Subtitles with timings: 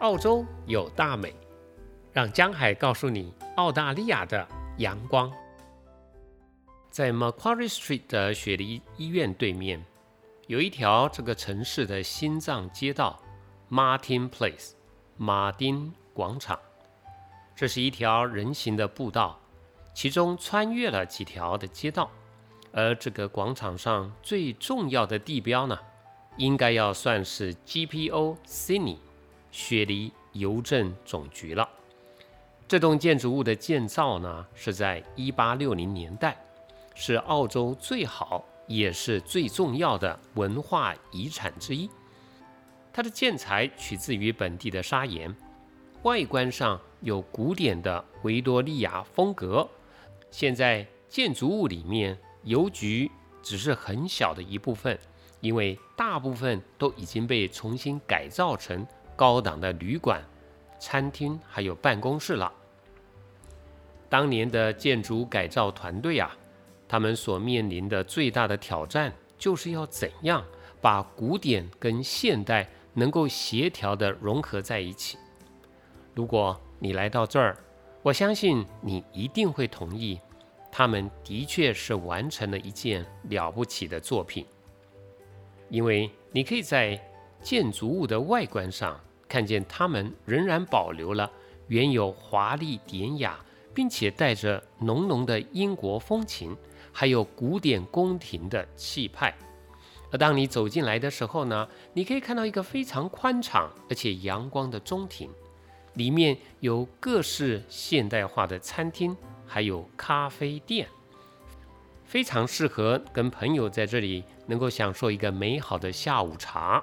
[0.00, 1.34] 澳洲有大美，
[2.10, 5.30] 让江海告诉你澳大利亚的阳光。
[6.88, 9.84] 在 Macquarie Street 的雪梨医院对面，
[10.46, 13.20] 有一条这个城市的心脏街道
[13.70, 14.70] ——Martin Place（
[15.18, 16.58] 马丁广场）。
[17.54, 19.38] 这是一条人行的步道，
[19.92, 22.10] 其中穿越了几条的街道。
[22.72, 25.78] 而这个广场上最重要的地标呢，
[26.38, 28.96] 应该要算是 GPO Sydney
[29.50, 31.68] 雪梨邮政总局了。
[32.68, 36.36] 这栋建筑物的建造呢，是在1860年代，
[36.94, 41.90] 是澳洲最好也是最重要的文化遗产之一。
[42.92, 45.34] 它的建材取自于本地的砂岩，
[46.02, 49.68] 外观上有古典的维多利亚风格。
[50.30, 52.18] 现在建筑物里面。
[52.44, 53.10] 邮局
[53.42, 54.98] 只是很小的一部分，
[55.42, 58.86] 因为大部分都已经被重新改造成
[59.20, 60.24] 高档的旅馆、
[60.78, 62.50] 餐厅还有办公室了。
[64.08, 66.34] 当年的建筑改造团队啊，
[66.88, 70.42] 他们所面临的最大的挑战，就是要怎样
[70.80, 75.18] 把古典跟现代能够协调的融合在一起。
[76.14, 77.54] 如果你来到这儿，
[78.02, 80.18] 我相信你一定会同意。
[80.72, 84.46] 他们的确是完成了一件了不起的作品，
[85.68, 86.98] 因为你可以在
[87.42, 88.98] 建筑物的外观上
[89.30, 91.30] 看见，他们仍然保留了
[91.68, 93.38] 原有华丽典雅，
[93.72, 96.56] 并且带着浓浓的英国风情，
[96.92, 99.32] 还有古典宫廷的气派。
[100.10, 105.30] 而当你走进来的时候呢，你可以看到一个非常宽敞而且阳光的中庭，
[105.94, 109.16] 里面有各式现代化的餐厅。
[109.52, 110.86] 还有咖啡店，
[112.04, 116.80] 非常适合跟朋友在这里能够享受一个美好的下午茶，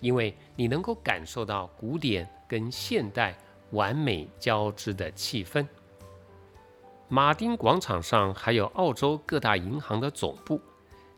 [0.00, 3.36] 因为你能够感受到古典跟现代
[3.70, 5.66] 完美交织的气氛。
[7.08, 10.60] 马丁广场上还有澳洲各大银行的总部，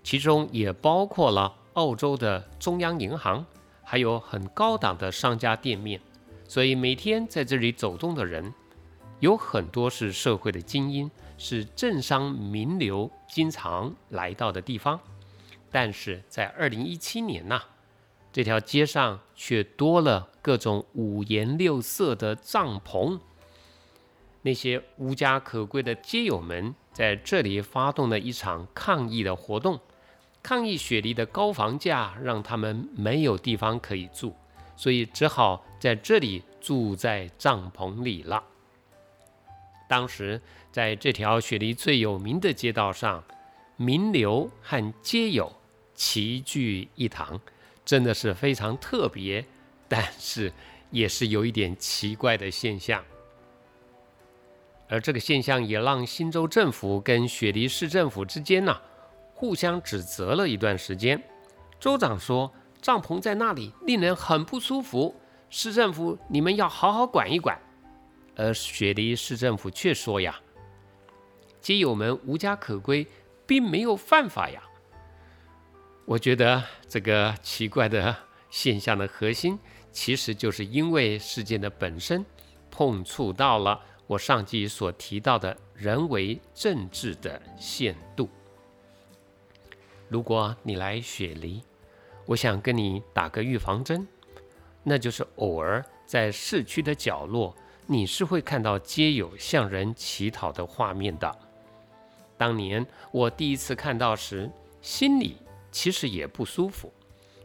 [0.02, 3.44] 其中也包括了澳洲的中央银行，
[3.82, 6.00] 还有很高档的商家店面，
[6.48, 8.52] 所以每天在这里走动的人。
[9.20, 14.98] 有很多是社会的精英，是政商名流经常来到的地方，
[15.70, 17.62] 但是在二零一七年呐，
[18.32, 23.20] 这条街上却多了各种五颜六色的帐篷。
[24.40, 29.78] 那些无家可归的街友们在这里发动了一场抗议的活动，
[30.42, 34.34] 抗议雪梨的高房价让他们没有地方可以住，
[34.76, 38.42] 所以只好在这里住在帐篷里了。
[39.88, 40.40] 当时
[40.72, 43.22] 在这条雪梨最有名的街道上，
[43.76, 45.52] 名流和街友
[45.94, 47.38] 齐聚一堂，
[47.84, 49.44] 真的是非常特别，
[49.88, 50.52] 但是
[50.90, 53.04] 也是有一点奇怪的现象。
[54.88, 58.78] 而这个现象也让新州政府跟雪梨市政府之间呢，
[59.34, 61.22] 互相指责了一段时间。
[61.80, 65.14] 州长说帐篷在那里令人很不舒服，
[65.50, 67.58] 市政府你们要好好管一管。
[68.36, 70.40] 而雪梨市政府却说呀
[71.60, 73.06] ：“街友们无家可归，
[73.46, 74.62] 并没有犯法呀。”
[76.04, 78.14] 我觉得这个奇怪的
[78.50, 79.58] 现象的核心，
[79.90, 82.24] 其实就是因为事件的本身
[82.70, 88.28] 碰触到了我上集所提到的人为政治的限度。
[90.08, 91.62] 如果你来雪梨，
[92.26, 94.06] 我想跟你打个预防针，
[94.82, 97.54] 那就是偶尔在市区的角落。
[97.86, 101.38] 你是会看到街友向人乞讨的画面的。
[102.36, 105.36] 当年我第一次看到时，心里
[105.72, 106.92] 其实也不舒服。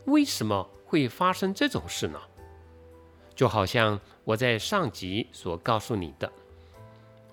[0.05, 2.19] 为什么会发生这种事呢？
[3.33, 6.31] 就好像我在上集所告诉你的，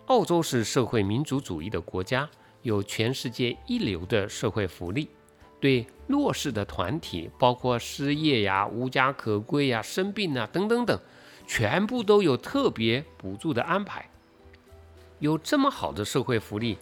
[0.06, 2.28] 澳洲是社会民主主义的国家，
[2.62, 5.09] 有全世界一流的社会福利，
[5.60, 10.99] 对弱势的团体，包括失业呀、无家可归呀、生病啊等等等。
[11.47, 14.08] 全部都有特别补助的安排，
[15.19, 16.79] 有这么好的社会福利，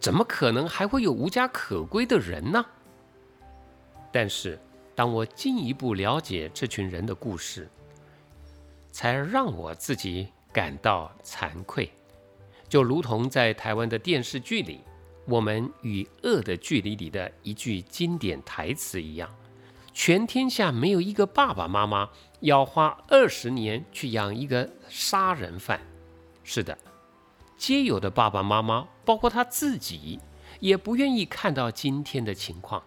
[0.00, 2.64] 怎么可能还会有无家可归的人呢？
[4.18, 4.58] 但是，
[4.94, 7.68] 当我进一步了解这群人的故事，
[8.90, 11.90] 才让我自己感到惭愧。
[12.66, 14.76] 就如同在台湾的电视剧里，
[15.26, 19.28] 《我们与恶的距离》里的一句经典台词一样。
[19.92, 22.08] 全天下没有一个爸爸妈妈
[22.40, 25.78] 要花二十年去养一个杀人犯。
[26.42, 26.78] 是的，
[27.58, 30.18] 皆有的爸爸妈妈，包括他自己，
[30.60, 32.82] 也不愿意看到今天的情况。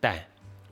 [0.00, 0.18] 但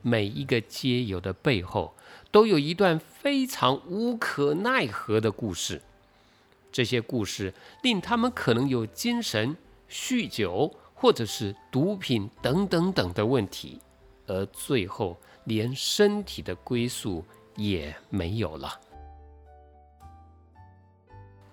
[0.03, 1.95] 每一个街友的背后，
[2.31, 5.83] 都有一段非常无可奈何的故事。
[6.71, 9.57] 这些故事令他们可能有精神、
[9.91, 13.81] 酗酒或者是毒品等等等的问题，
[14.27, 17.25] 而最后连身体的归宿
[17.57, 18.81] 也没有了。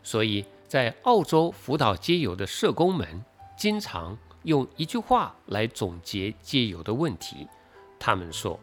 [0.03, 3.23] 所以在澳洲辅导街友的社工们，
[3.55, 7.47] 经常用一句话来总结街友的问题。
[8.05, 8.59] 他们说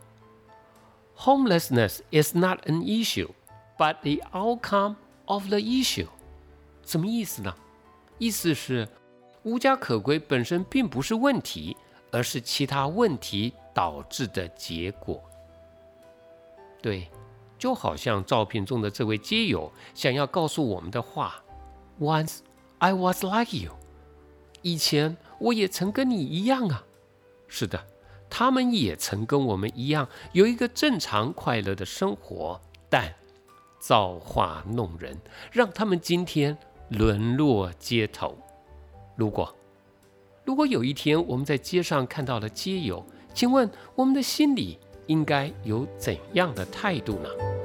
[1.16, 3.30] ：“Homelessness is not an issue,
[3.78, 6.08] but the outcome of the issue。”
[6.84, 7.54] 什么意思呢？
[8.18, 8.86] 意思是
[9.42, 11.74] 无家可归本身并不是问题，
[12.10, 15.22] 而是其他问题导致的结果。
[16.82, 17.08] 对。
[17.58, 21.44] 就好像照片中的这位街友想要告诉我们的话
[22.00, 22.38] ：“Once
[22.78, 23.72] I was like you。”
[24.62, 26.82] 以前我也曾跟你一样啊。
[27.48, 27.84] 是的，
[28.30, 33.12] 他们也曾跟我们一样有一个正常快乐的生活，但
[33.80, 35.18] 造化弄人，
[35.50, 36.56] 让他们今天
[36.88, 38.38] 沦落街头。
[39.16, 39.54] 如果
[40.44, 43.04] 如果有一天我们在街上看到了街友，
[43.34, 47.59] 请问我们的心里应该有怎样的态度呢？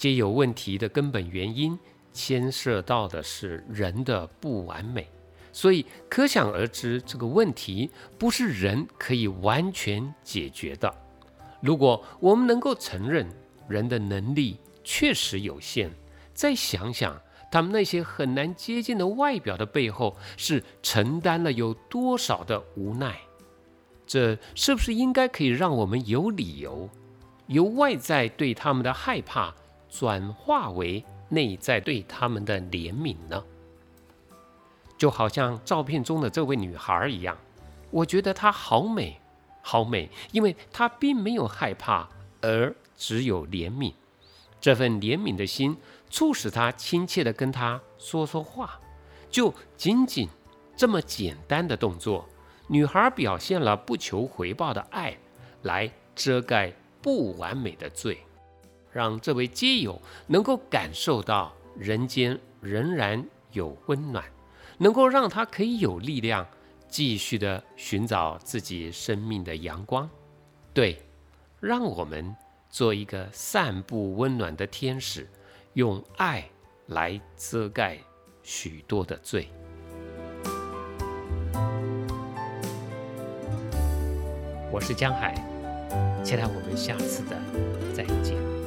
[0.00, 1.78] 皆有问题的根本原因，
[2.10, 5.06] 牵涉到的是人的不完美，
[5.52, 10.90] 所以可想而知，这个问题不是人可以完全解决的。
[11.60, 13.28] 如果我们能够承认
[13.68, 15.90] 人的能力确实有限，
[16.32, 17.20] 再想想
[17.52, 23.20] 他们那些很难接近的外表的背后，是承担了有多少的无奈，
[24.06, 26.88] 这是不是应该可以让我们有理由，
[27.48, 29.54] 由外在对他们的害怕？
[29.90, 33.44] 转化为内在对他们的怜悯呢？
[34.96, 37.36] 就好像照片中的这位女孩一样，
[37.90, 39.20] 我觉得她好美，
[39.62, 42.08] 好美，因为她并没有害怕，
[42.40, 43.94] 而只有怜悯。
[44.60, 45.76] 这份怜悯的心
[46.10, 48.78] 促使她亲切地跟她说说话。
[49.30, 50.28] 就仅仅
[50.76, 52.28] 这么简单的动作，
[52.66, 55.16] 女孩表现了不求回报的爱，
[55.62, 58.18] 来遮盖不完美的罪。
[58.92, 64.24] 让这位街友能够感受到人间仍然有温暖，
[64.78, 66.46] 能够让他可以有力量
[66.88, 70.08] 继续的寻找自己生命的阳光。
[70.72, 71.02] 对，
[71.60, 72.34] 让我们
[72.68, 75.28] 做一个散布温暖的天使，
[75.74, 76.48] 用爱
[76.86, 77.98] 来遮盖
[78.42, 79.48] 许多的罪。
[84.72, 85.34] 我是江海，
[86.24, 87.36] 期待我们下次的
[87.92, 88.59] 再见。